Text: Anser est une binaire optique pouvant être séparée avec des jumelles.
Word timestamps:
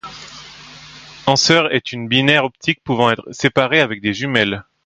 Anser 1.27 1.65
est 1.69 1.91
une 1.93 2.07
binaire 2.07 2.43
optique 2.45 2.83
pouvant 2.83 3.11
être 3.11 3.31
séparée 3.31 3.81
avec 3.81 4.01
des 4.01 4.15
jumelles. 4.15 4.63